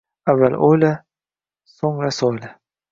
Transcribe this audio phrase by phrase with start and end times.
[0.31, 0.91] Avval o'yla,
[1.77, 2.55] so’ngra so'yla.